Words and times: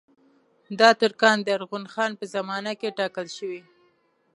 دا 0.79 0.89
ترکان 1.01 1.37
د 1.43 1.47
ارغون 1.57 1.85
خان 1.93 2.11
په 2.19 2.25
زمانه 2.35 2.71
کې 2.79 2.95
ټاکل 2.99 3.27
شوي. 3.37 3.61